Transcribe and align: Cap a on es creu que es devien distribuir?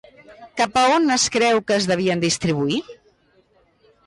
Cap 0.61 0.79
a 0.83 0.85
on 0.93 1.13
es 1.15 1.25
creu 1.35 1.61
que 1.67 1.77
es 1.83 1.87
devien 1.93 2.25
distribuir? 2.25 2.81